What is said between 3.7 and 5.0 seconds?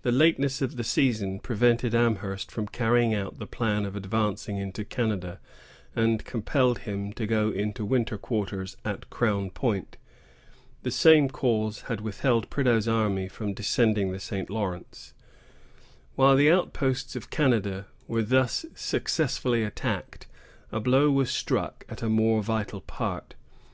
of advancing into